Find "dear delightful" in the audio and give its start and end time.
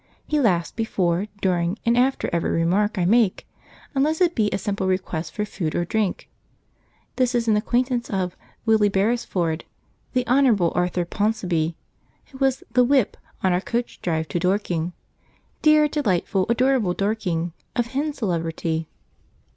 15.61-16.47